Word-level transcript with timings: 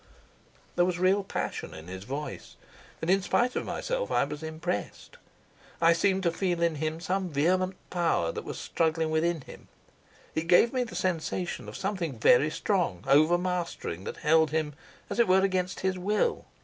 There 0.77 0.83
was 0.85 0.97
real 0.97 1.23
passion 1.23 1.75
in 1.75 1.85
his 1.87 2.05
voice, 2.05 2.55
and 3.03 3.11
in 3.11 3.21
spite 3.21 3.55
of 3.55 3.65
myself 3.67 4.09
I 4.09 4.23
was 4.23 4.41
impressed. 4.41 5.17
I 5.79 5.93
seemed 5.93 6.23
to 6.23 6.31
feel 6.31 6.63
in 6.63 6.73
him 6.81 6.99
some 6.99 7.29
vehement 7.29 7.75
power 7.91 8.31
that 8.31 8.43
was 8.43 8.57
struggling 8.57 9.11
within 9.11 9.41
him; 9.41 9.67
it 10.33 10.47
gave 10.47 10.73
me 10.73 10.83
the 10.83 10.95
sensation 10.95 11.69
of 11.69 11.77
something 11.77 12.17
very 12.17 12.49
strong, 12.49 13.03
overmastering, 13.07 14.05
that 14.05 14.17
held 14.25 14.49
him, 14.49 14.73
as 15.07 15.19
it 15.19 15.27
were, 15.27 15.41
against 15.41 15.81
his 15.81 15.99
will. 15.99 16.45